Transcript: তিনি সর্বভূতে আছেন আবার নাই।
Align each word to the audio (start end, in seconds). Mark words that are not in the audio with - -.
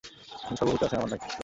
তিনি 0.41 0.55
সর্বভূতে 0.59 0.83
আছেন 0.85 0.97
আবার 0.99 1.09
নাই। 1.11 1.19